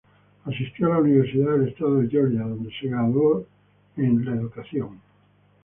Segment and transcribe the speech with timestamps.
[0.45, 3.45] Asistió a la Universidad del Estado de Georgia, donde se graduó
[3.97, 4.99] en la educación.